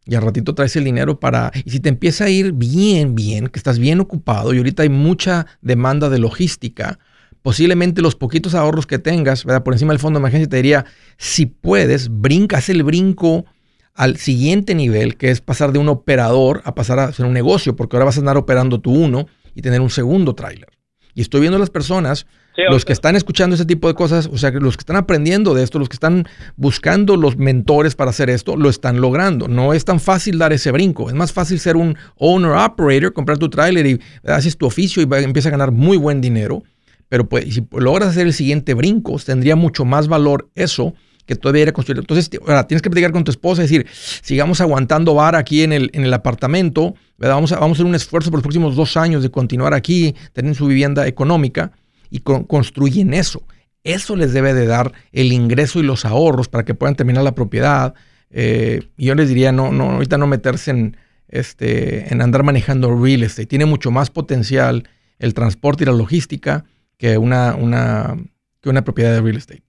[0.06, 1.52] y al ratito traes el dinero para...
[1.66, 4.90] Y si te empieza a ir bien, bien, que estás bien ocupado y ahorita hay
[4.90, 7.00] mucha demanda de logística,
[7.42, 9.64] posiblemente los poquitos ahorros que tengas, ¿verdad?
[9.64, 10.86] Por encima del fondo de emergencia te diría,
[11.18, 13.46] si puedes, brinca, haz el brinco
[13.94, 17.76] al siguiente nivel, que es pasar de un operador a pasar a hacer un negocio,
[17.76, 20.70] porque ahora vas a andar operando tu uno y tener un segundo tráiler.
[21.14, 22.26] Y estoy viendo a las personas
[22.56, 25.54] Sí, los que están escuchando ese tipo de cosas, o sea, los que están aprendiendo
[25.54, 26.28] de esto, los que están
[26.58, 29.48] buscando los mentores para hacer esto, lo están logrando.
[29.48, 31.08] No es tan fácil dar ese brinco.
[31.08, 35.06] Es más fácil ser un owner operator, comprar tu trailer y haces tu oficio y
[35.06, 36.62] va- empiezas a ganar muy buen dinero.
[37.08, 40.94] Pero pues, si logras hacer el siguiente brinco, tendría mucho más valor eso
[41.26, 42.00] que todavía ir a construir.
[42.00, 43.86] Entonces, ahora tienes que platicar con tu esposa y decir,
[44.22, 46.96] sigamos aguantando vara aquí en el, en el apartamento.
[47.18, 50.16] Vamos a, vamos a hacer un esfuerzo por los próximos dos años de continuar aquí,
[50.34, 51.72] tener su vivienda económica
[52.10, 53.44] y con- construyen eso.
[53.84, 57.34] Eso les debe de dar el ingreso y los ahorros para que puedan terminar la
[57.34, 57.94] propiedad.
[58.30, 63.24] Eh, yo les diría, no, no, ahorita no meterse en, este, en andar manejando real
[63.24, 63.48] estate.
[63.48, 64.88] Tiene mucho más potencial
[65.20, 66.66] el transporte y la logística
[66.98, 68.18] que una, una,
[68.62, 69.64] que una propiedad de real estate.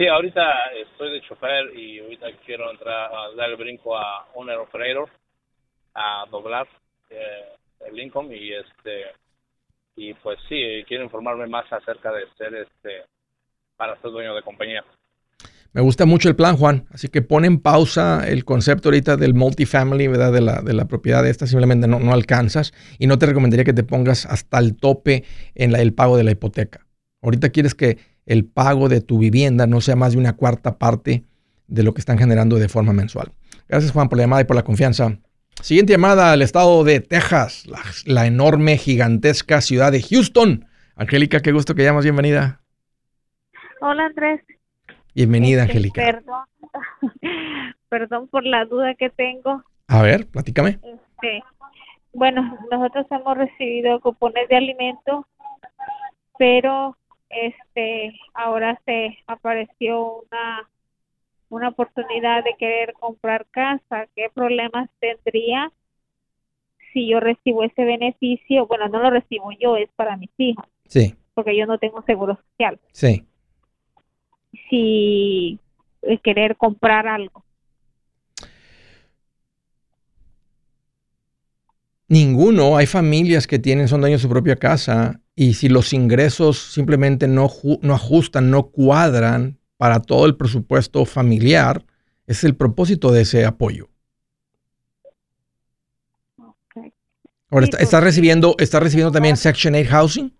[0.00, 0.42] Sí, ahorita
[0.80, 5.10] estoy de chofer y ahorita quiero entrar a dar el brinco a owner operator,
[5.94, 6.66] a doblar
[7.10, 7.44] eh,
[7.86, 9.08] el income y este
[9.96, 13.04] y pues sí, quiero informarme más acerca de ser este
[13.76, 14.82] para ser dueño de compañía.
[15.74, 16.86] Me gusta mucho el plan, Juan.
[16.92, 20.32] Así que pon en pausa el concepto ahorita del multifamily, ¿verdad?
[20.32, 21.46] De la, de la propiedad esta.
[21.46, 22.72] Simplemente no, no alcanzas.
[22.98, 26.24] Y no te recomendaría que te pongas hasta el tope en la- el pago de
[26.24, 26.86] la hipoteca.
[27.22, 31.24] Ahorita quieres que el pago de tu vivienda no sea más de una cuarta parte
[31.66, 33.32] de lo que están generando de forma mensual.
[33.68, 35.18] Gracias, Juan, por la llamada y por la confianza.
[35.62, 40.66] Siguiente llamada al estado de Texas, la, la enorme, gigantesca ciudad de Houston.
[40.96, 42.04] Angélica, qué gusto que llamas.
[42.04, 42.60] Bienvenida.
[43.80, 44.42] Hola Andrés.
[45.14, 46.02] Bienvenida, Este, Angélica.
[46.02, 46.44] Perdón,
[47.88, 49.62] perdón por la duda que tengo.
[49.88, 50.78] A ver, platícame.
[50.82, 51.42] Este,
[52.12, 55.26] bueno, nosotros hemos recibido cupones de alimento,
[56.38, 56.96] pero
[57.30, 60.68] este, ahora se apareció una
[61.50, 65.70] una oportunidad de querer comprar casa, ¿qué problemas tendría
[66.92, 68.66] si yo recibo ese beneficio?
[68.66, 70.64] Bueno, no lo recibo yo, es para mis hijos.
[70.86, 71.14] Sí.
[71.34, 72.80] Porque yo no tengo seguro social.
[72.92, 73.24] Sí.
[74.68, 75.58] Si
[76.22, 77.44] querer comprar algo.
[82.08, 82.76] Ninguno.
[82.76, 87.26] Hay familias que tienen, son dueños de su propia casa y si los ingresos simplemente
[87.26, 87.48] no,
[87.80, 91.82] no ajustan, no cuadran para todo el presupuesto familiar,
[92.26, 93.88] es el propósito de ese apoyo.
[97.48, 100.30] Ahora, ¿está, ¿estás, recibiendo, ¿está recibiendo también Section 8 Housing?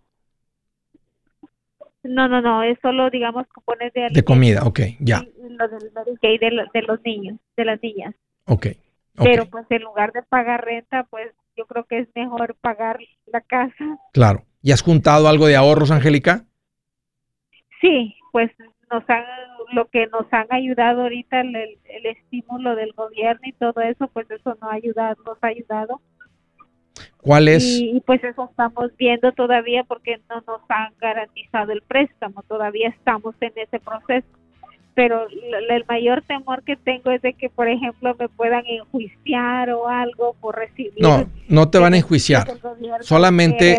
[2.02, 4.08] No, no, no, es solo, digamos, cupones de...
[4.10, 5.24] De comida, ok, ya.
[5.48, 8.14] Lo del de, de, los niños, de las niñas.
[8.44, 8.66] Ok.
[8.66, 8.76] okay.
[9.14, 13.00] Pero pues en lugar de pagar renta, pues yo creo que es mejor pagar
[13.32, 13.98] la casa.
[14.12, 14.44] Claro.
[14.62, 16.44] ¿Y has juntado algo de ahorros, Angélica?
[17.80, 18.50] Sí, pues
[18.90, 19.24] nos han,
[19.72, 24.30] lo que nos han ayudado ahorita, el, el, estímulo del gobierno y todo eso, pues
[24.30, 26.00] eso no ha ayudado, nos ha ayudado.
[27.22, 27.80] ¿Cuál es?
[27.80, 33.34] Y, pues eso estamos viendo todavía porque no nos han garantizado el préstamo, todavía estamos
[33.40, 34.28] en ese proceso.
[34.94, 39.88] Pero el mayor temor que tengo es de que, por ejemplo, me puedan enjuiciar o
[39.88, 40.92] algo por recibir.
[40.98, 42.52] No, no te van a enjuiciar.
[43.00, 43.78] Solamente,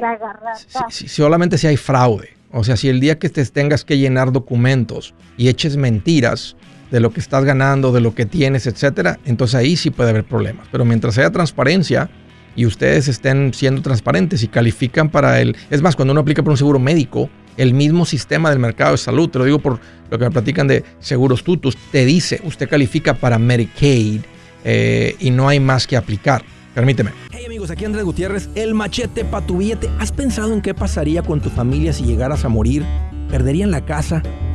[0.90, 2.30] si, solamente si hay fraude.
[2.52, 6.56] O sea, si el día que te tengas que llenar documentos y eches mentiras
[6.92, 10.26] de lo que estás ganando, de lo que tienes, etcétera, entonces ahí sí puede haber
[10.26, 10.68] problemas.
[10.72, 12.10] Pero mientras haya transparencia
[12.56, 15.56] y ustedes estén siendo transparentes y califican para el.
[15.70, 18.98] Es más, cuando uno aplica por un seguro médico, el mismo sistema del mercado de
[18.98, 22.70] salud, te lo digo por lo que me platican de seguros tutus, te dice, usted
[22.70, 24.22] califica para Medicaid
[24.64, 26.44] eh, y no hay más que aplicar.
[26.74, 27.12] Permíteme.
[27.32, 29.90] Hey amigos, aquí Andrés Gutiérrez, el machete para tu billete.
[30.00, 32.86] ¿Has pensado en qué pasaría con tu familia si llegaras a morir?
[33.30, 34.24] ¿Perderían la casa?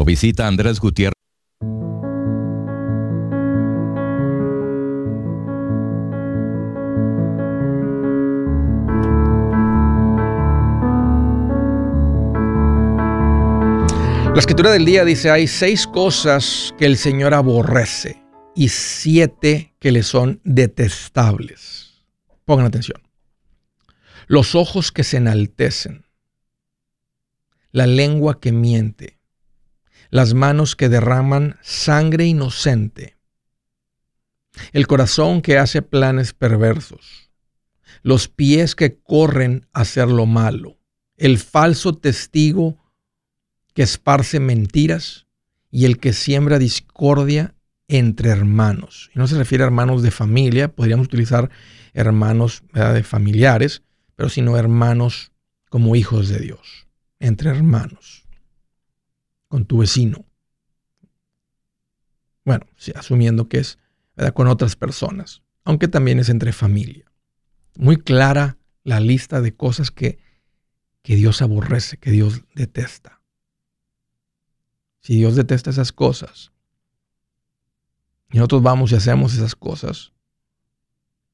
[0.00, 1.12] O visita Andrés Gutiérrez.
[14.32, 19.92] La escritura del día dice, hay seis cosas que el Señor aborrece y siete que
[19.92, 22.06] le son detestables.
[22.46, 23.02] Pongan atención.
[24.28, 26.06] Los ojos que se enaltecen,
[27.70, 29.19] la lengua que miente,
[30.10, 33.16] las manos que derraman sangre inocente,
[34.72, 37.30] el corazón que hace planes perversos,
[38.02, 40.78] los pies que corren a hacer lo malo,
[41.16, 42.78] el falso testigo
[43.74, 45.26] que esparce mentiras
[45.70, 47.54] y el que siembra discordia
[47.88, 49.10] entre hermanos.
[49.14, 51.50] Y no se refiere a hermanos de familia, podríamos utilizar
[51.92, 53.82] hermanos de familiares,
[54.16, 55.32] pero sino hermanos
[55.68, 58.19] como hijos de Dios, entre hermanos,
[59.50, 60.24] con tu vecino.
[62.44, 63.78] Bueno, asumiendo que es
[64.32, 67.12] con otras personas, aunque también es entre familia.
[67.76, 70.20] Muy clara la lista de cosas que,
[71.02, 73.22] que Dios aborrece, que Dios detesta.
[75.00, 76.52] Si Dios detesta esas cosas
[78.30, 80.12] y nosotros vamos y hacemos esas cosas,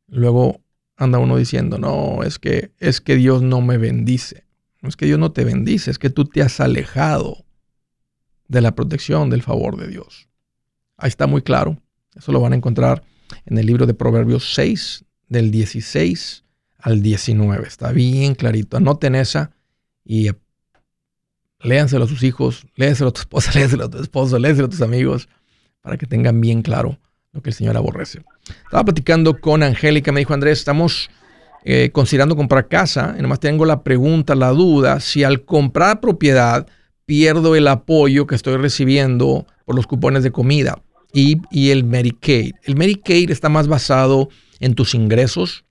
[0.07, 0.63] luego
[0.97, 4.47] anda uno diciendo, no, es que, es que Dios no me bendice.
[4.81, 7.46] No es que Dios no te bendice, es que tú te has alejado
[8.49, 10.29] de la protección, del favor de Dios.
[10.97, 11.79] Ahí está muy claro.
[12.15, 13.03] Eso lo van a encontrar
[13.45, 16.45] en el libro de Proverbios 6, del 16
[16.79, 17.67] al 19.
[17.67, 18.77] Está bien clarito.
[18.77, 19.51] Anoten esa
[20.05, 20.31] y
[21.61, 24.83] léanselo a sus hijos, léanselo a tu esposa, léanselo a tu esposo, léanselo a tus
[24.83, 25.29] amigos,
[25.81, 26.99] para que tengan bien claro
[27.33, 28.23] lo que el Señor aborrece.
[28.65, 31.11] Estaba platicando con Angélica, me dijo Andrés, estamos
[31.65, 36.67] eh, considerando comprar casa, y nomás tengo la pregunta, la duda, si al comprar propiedad
[37.07, 40.83] pierdo el apoyo que estoy recibiendo por los cupones de comida
[41.13, 42.55] y, y el Medicaid.
[42.65, 44.29] El Medicaid está más basado
[44.61, 45.65] en tus ingresos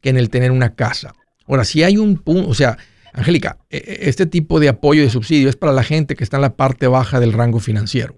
[0.00, 1.14] que en el tener una casa.
[1.46, 2.78] Ahora, si hay un punto, o sea,
[3.12, 6.36] Angélica, e, e, este tipo de apoyo de subsidio es para la gente que está
[6.36, 8.16] en la parte baja del rango financiero.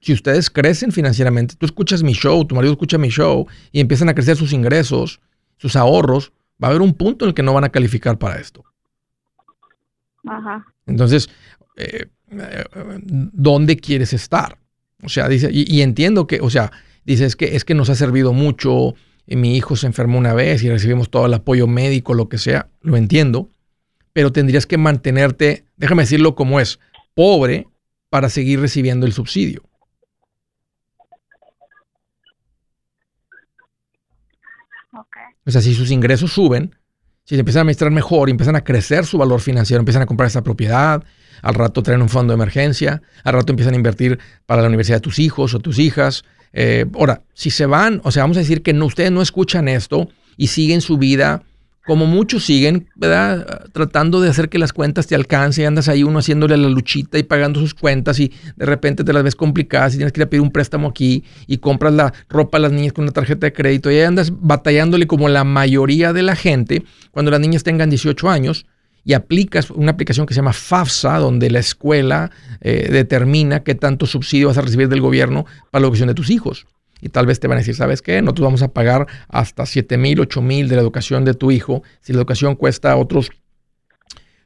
[0.00, 4.08] Si ustedes crecen financieramente, tú escuchas mi show, tu marido escucha mi show y empiezan
[4.08, 5.20] a crecer sus ingresos,
[5.58, 8.40] sus ahorros, va a haber un punto en el que no van a calificar para
[8.40, 8.64] esto.
[10.26, 10.66] Ajá.
[10.86, 11.28] Entonces,
[11.76, 12.64] eh, eh,
[13.02, 14.58] ¿dónde quieres estar?
[15.02, 16.70] O sea, dice, y, entiendo que, o sea,
[17.04, 18.94] dice, es que, es que nos ha servido mucho,
[19.26, 22.36] y mi hijo se enfermó una vez y recibimos todo el apoyo médico, lo que
[22.36, 23.48] sea, lo entiendo,
[24.12, 26.80] pero tendrías que mantenerte, déjame decirlo como es,
[27.14, 27.66] pobre
[28.10, 29.62] para seguir recibiendo el subsidio.
[35.46, 36.76] O sea, si sus ingresos suben,
[37.30, 40.06] si se empiezan a administrar mejor y empiezan a crecer su valor financiero, empiezan a
[40.06, 41.04] comprar esa propiedad,
[41.42, 44.96] al rato traen un fondo de emergencia, al rato empiezan a invertir para la universidad
[44.96, 46.24] de tus hijos o tus hijas.
[46.52, 49.68] Eh, ahora, si se van, o sea, vamos a decir que no, ustedes no escuchan
[49.68, 51.44] esto y siguen su vida
[51.86, 52.88] como muchos siguen.
[53.72, 57.22] Tratando de hacer que las cuentas te alcancen, andas ahí uno haciéndole la luchita y
[57.22, 60.30] pagando sus cuentas y de repente te las ves complicadas y tienes que ir a
[60.30, 63.52] pedir un préstamo aquí y compras la ropa a las niñas con una tarjeta de
[63.52, 67.90] crédito y ahí andas batallándole como la mayoría de la gente cuando las niñas tengan
[67.90, 68.66] 18 años
[69.04, 74.06] y aplicas una aplicación que se llama FAFSA, donde la escuela eh, determina qué tanto
[74.06, 76.66] subsidio vas a recibir del gobierno para la educación de tus hijos
[77.00, 78.20] y tal vez te van a decir, ¿sabes qué?
[78.22, 81.82] Nosotros vamos a pagar hasta 7 mil, 8 mil de la educación de tu hijo.
[82.00, 83.30] Si la educación cuesta otros,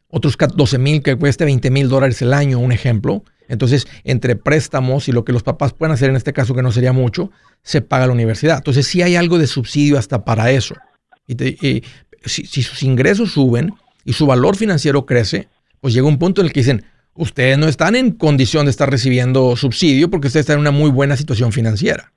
[0.08, 3.24] otros 12 mil, que cueste 20 mil dólares el año, un ejemplo.
[3.48, 6.72] Entonces, entre préstamos y lo que los papás pueden hacer en este caso, que no
[6.72, 7.30] sería mucho,
[7.62, 8.58] se paga la universidad.
[8.58, 10.74] Entonces, sí hay algo de subsidio hasta para eso.
[11.26, 11.82] Y,
[12.24, 13.74] si, si sus ingresos suben
[14.04, 15.48] y su valor financiero crece,
[15.80, 16.84] pues llega un punto en el que dicen,
[17.14, 20.90] ustedes no están en condición de estar recibiendo subsidio porque ustedes están en una muy
[20.90, 22.12] buena situación financiera.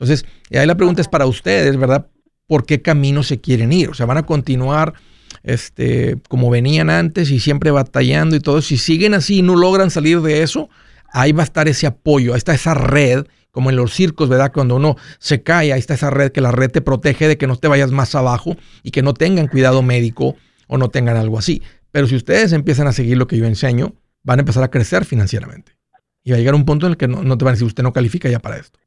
[0.00, 2.06] Entonces, ahí la pregunta es para ustedes, ¿verdad?
[2.46, 3.90] ¿Por qué camino se quieren ir?
[3.90, 4.94] O sea, van a continuar
[5.42, 8.62] este, como venían antes y siempre batallando y todo.
[8.62, 10.70] Si siguen así y no logran salir de eso,
[11.12, 14.52] ahí va a estar ese apoyo, ahí está esa red, como en los circos, ¿verdad?
[14.52, 17.46] Cuando uno se cae, ahí está esa red que la red te protege de que
[17.46, 20.36] no te vayas más abajo y que no tengan cuidado médico
[20.66, 21.62] o no tengan algo así.
[21.90, 25.04] Pero si ustedes empiezan a seguir lo que yo enseño, van a empezar a crecer
[25.04, 25.76] financieramente.
[26.22, 27.66] Y va a llegar un punto en el que no, no te van a decir,
[27.66, 28.78] usted no califica ya para esto.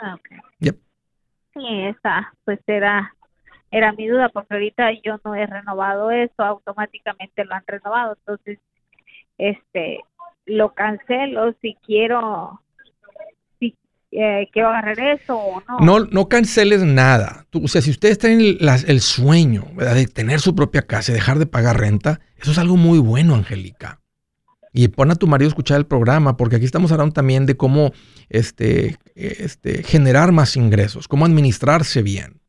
[0.00, 0.28] Ah, ok.
[1.52, 3.14] Sí, esa pues era,
[3.70, 8.58] era mi duda, porque ahorita yo no he renovado eso, automáticamente lo han renovado, entonces,
[9.36, 10.00] este,
[10.46, 12.60] lo cancelo si quiero,
[13.58, 13.76] si
[14.12, 15.78] eh, quiero agarrar eso o no.
[15.80, 17.46] No, no canceles nada.
[17.52, 21.46] o sea, si ustedes tienen el, sueño de tener su propia casa y dejar de
[21.46, 23.99] pagar renta, eso es algo muy bueno, Angélica.
[24.72, 27.56] Y pon a tu marido a escuchar el programa, porque aquí estamos hablando también de
[27.56, 27.92] cómo
[28.28, 32.40] este, este, generar más ingresos, cómo administrarse bien.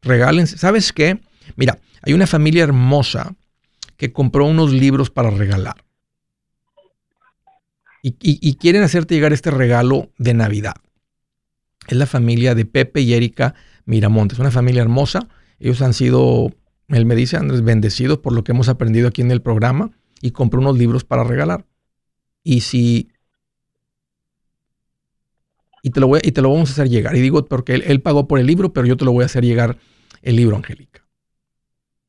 [0.00, 0.56] Regálense.
[0.56, 1.20] ¿Sabes qué?
[1.56, 3.34] Mira, hay una familia hermosa
[3.96, 5.84] que compró unos libros para regalar.
[8.02, 10.76] Y, y, quieren hacerte llegar este regalo de Navidad.
[11.88, 13.54] Es la familia de Pepe y Erika
[13.84, 15.28] Miramontes, una familia hermosa.
[15.58, 16.54] Ellos han sido,
[16.86, 19.90] él me dice, Andrés, bendecidos por lo que hemos aprendido aquí en el programa
[20.20, 21.64] y compré unos libros para regalar.
[22.42, 23.10] Y si...
[25.82, 27.14] Y te, lo voy, y te lo vamos a hacer llegar.
[27.16, 29.44] Y digo, porque él, pagó por el libro, pero yo te lo voy a hacer
[29.44, 29.78] llegar
[30.22, 31.06] el libro, Angélica.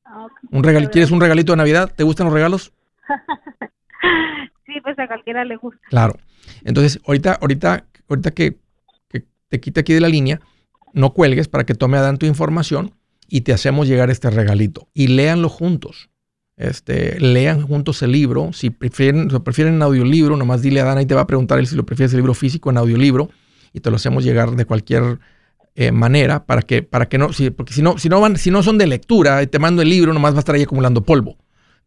[0.04, 1.94] Ah, un regal, ¿Quieres un regalito de Navidad?
[1.96, 2.74] ¿Te gustan los regalos?
[4.66, 5.80] sí, pues a cualquiera le gusta.
[5.90, 6.18] Claro.
[6.64, 8.58] Entonces, ahorita, ahorita, ahorita que,
[9.08, 10.42] que te quite aquí de la línea,
[10.94, 12.96] no cuelgues para que tome a Dan tu información
[13.28, 14.90] y te hacemos llegar este regalito.
[14.94, 16.09] Y léanlo juntos.
[16.60, 18.52] Este, lean juntos el libro.
[18.52, 21.58] Si prefieren, si prefieren en audiolibro, nomás dile a Dana y te va a preguntar
[21.58, 23.30] él si lo prefieres el libro físico en audiolibro
[23.74, 25.20] y te lo hacemos llegar de cualquier
[25.76, 28.52] eh, manera para que, para que no, si, porque si no, si no van, si
[28.52, 31.38] no son de lectura te mando el libro, nomás va a estar ahí acumulando polvo.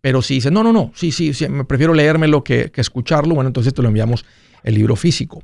[0.01, 3.35] Pero si dices, no, no, no, sí, sí, sí, me prefiero leérmelo que, que escucharlo,
[3.35, 4.25] bueno, entonces te lo enviamos
[4.64, 5.43] el libro físico.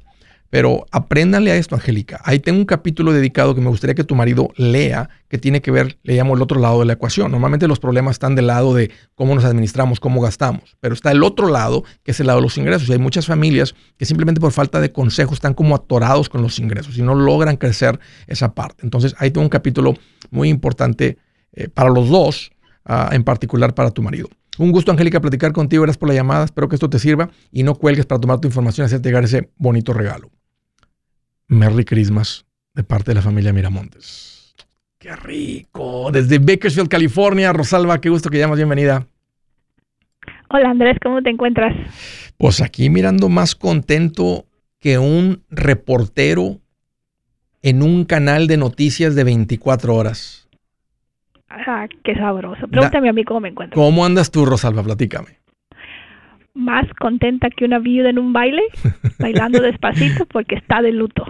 [0.51, 2.21] Pero apréndanle a esto, Angélica.
[2.25, 5.71] Ahí tengo un capítulo dedicado que me gustaría que tu marido lea, que tiene que
[5.71, 7.31] ver, le llamo el otro lado de la ecuación.
[7.31, 11.23] Normalmente los problemas están del lado de cómo nos administramos, cómo gastamos, pero está el
[11.23, 12.89] otro lado, que es el lado de los ingresos.
[12.89, 16.97] Hay muchas familias que simplemente por falta de consejos están como atorados con los ingresos
[16.97, 18.85] y no logran crecer esa parte.
[18.85, 19.97] Entonces ahí tengo un capítulo
[20.31, 21.19] muy importante
[21.53, 22.53] eh, para los dos,
[22.87, 24.29] ah, en particular para tu marido.
[24.57, 25.83] Un gusto, Angélica, platicar contigo.
[25.83, 26.45] Gracias por la llamada.
[26.45, 29.25] Espero que esto te sirva y no cuelgues para tomar tu información y hacerte llegar
[29.25, 30.31] ese bonito regalo.
[31.49, 34.55] Merry Christmas de parte de la familia Miramontes.
[34.99, 36.11] ¡Qué rico!
[36.13, 37.53] Desde Bakersfield, California.
[37.53, 38.59] Rosalba, qué gusto que llamas.
[38.59, 39.07] Bienvenida.
[40.51, 41.75] Hola Andrés, ¿cómo te encuentras?
[42.37, 44.47] Pues aquí mirando más contento
[44.79, 46.61] que un reportero
[47.63, 50.49] en un canal de noticias de 24 horas.
[51.49, 52.69] Ah, qué sabroso.
[52.69, 53.81] Pregúntame a mí cómo me encuentro.
[53.81, 54.83] ¿Cómo andas tú, Rosalba?
[54.83, 55.39] Platícame.
[56.55, 58.63] Más contenta que una viuda en un baile,
[59.19, 61.25] bailando despacito porque está de luto.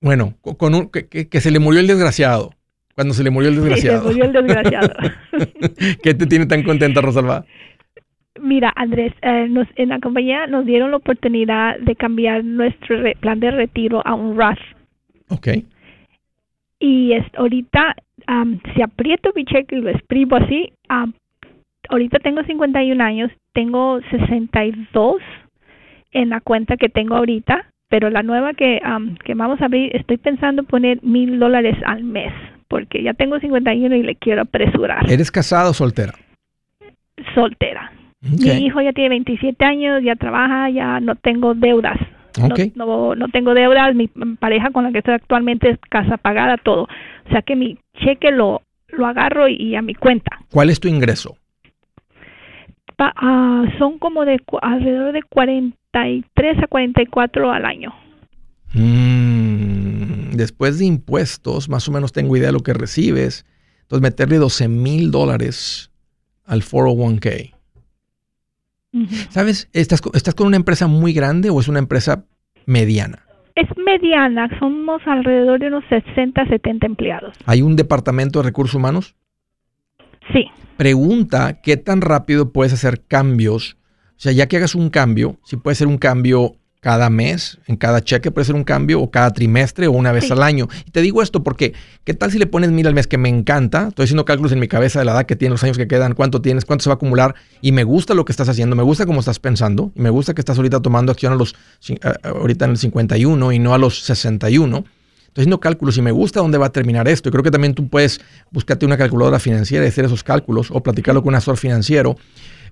[0.00, 2.54] bueno, con un, que, se le murió el desgraciado.
[2.94, 4.02] Cuando se le murió el desgraciado.
[4.02, 4.94] Sí, se murió el desgraciado.
[6.02, 7.44] ¿Qué te tiene tan contenta, Rosalba?
[8.40, 13.40] Mira, Andrés, eh, nos, en la compañía nos dieron la oportunidad de cambiar nuestro plan
[13.40, 14.58] de retiro a un Roth.
[15.28, 15.48] Ok.
[16.78, 17.96] Y es, ahorita,
[18.74, 20.72] si aprieto mi cheque y lo exprimo así,
[21.88, 25.16] ahorita tengo 51 años, tengo 62
[26.12, 28.80] en la cuenta que tengo ahorita, pero la nueva que,
[29.24, 32.32] que vamos a abrir, estoy pensando poner mil dólares al mes,
[32.68, 35.10] porque ya tengo 51 y le quiero apresurar.
[35.10, 36.14] ¿Eres casada o soltera?
[37.34, 37.92] Soltera.
[38.20, 41.98] Mi hijo ya tiene 27 años, ya trabaja, ya no tengo deudas.
[42.74, 46.82] No, no, tengo deudas, mi pareja con la que estoy actualmente es casa pagada, todo.
[47.26, 50.38] O sea que mi cheque lo, lo agarro y, a mi cuenta.
[50.50, 51.36] ¿Cuál es tu ingreso?
[52.98, 57.92] Ah, son como de alrededor de 43 a 44 al año.
[58.74, 63.46] Mm, después de impuestos, más o menos tengo idea de lo que recibes.
[63.82, 65.90] Entonces, meterle 12 mil dólares
[66.46, 67.54] al 401k.
[69.30, 69.68] ¿Sabes?
[69.72, 72.26] ¿Estás, ¿Estás con una empresa muy grande o es una empresa
[72.64, 73.24] mediana?
[73.56, 77.36] Es mediana, somos alrededor de unos 60, 70 empleados.
[77.46, 79.14] ¿Hay un departamento de recursos humanos?
[80.32, 80.46] Sí.
[80.76, 83.76] Pregunta qué tan rápido puedes hacer cambios.
[84.16, 87.76] O sea, ya que hagas un cambio, si puede ser un cambio cada mes, en
[87.76, 90.68] cada cheque puede ser un cambio, o cada trimestre, o una vez al año.
[90.86, 91.72] Y te digo esto porque,
[92.04, 93.06] ¿qué tal si le pones mil al mes?
[93.06, 93.88] Que me encanta.
[93.88, 96.12] Estoy haciendo cálculos en mi cabeza de la edad que tienes, los años que quedan,
[96.12, 97.36] cuánto tienes, cuánto se va a acumular.
[97.62, 100.34] Y me gusta lo que estás haciendo, me gusta cómo estás pensando, y me gusta
[100.34, 101.56] que estás ahorita tomando acción a los,
[102.22, 104.84] ahorita en el 51 y no a los 61.
[105.34, 107.28] Estoy haciendo cálculos y me gusta dónde va a terminar esto.
[107.28, 108.20] Y creo que también tú puedes
[108.52, 112.16] buscarte una calculadora financiera y hacer esos cálculos o platicarlo con un asesor financiero.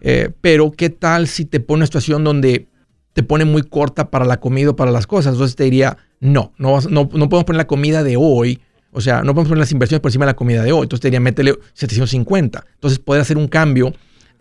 [0.00, 2.68] Eh, pero, ¿qué tal si te pone una situación donde
[3.12, 5.32] te pone muy corta para la comida o para las cosas.
[5.34, 8.60] Entonces te diría, no, no, no, podemos poner la comida de hoy.
[8.92, 10.84] O sea, no podemos poner las inversiones por encima de la comida de hoy.
[10.84, 12.64] Entonces te diría, métele 750.
[12.74, 13.92] Entonces poder hacer un cambio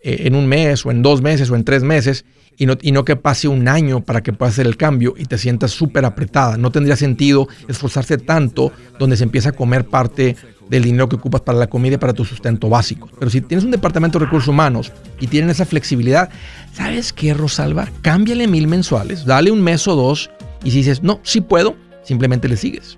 [0.04, 2.26] eh, en un mes o en dos meses o en tres meses
[2.58, 5.26] y no, y no que pase un año para que puedas hacer el cambio y
[5.26, 6.58] te sientas súper apretada.
[6.58, 10.36] No tendría sentido esforzarse tanto donde se empieza a comer parte
[10.72, 13.10] del dinero que ocupas para la comida y para tu sustento básico.
[13.20, 16.30] Pero si tienes un departamento de recursos humanos y tienen esa flexibilidad,
[16.74, 17.90] ¿sabes qué, Rosalba?
[18.02, 20.30] Cámbiale mil mensuales, dale un mes o dos
[20.64, 22.98] y si dices, no, sí puedo, simplemente le sigues.